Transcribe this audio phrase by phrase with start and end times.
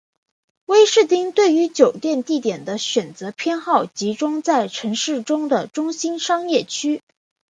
[0.65, 7.03] 威士汀对于酒店地点的选择偏好集中在城市中的中心商业区。